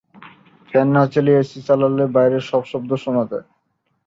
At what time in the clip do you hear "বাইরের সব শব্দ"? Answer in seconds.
2.15-2.91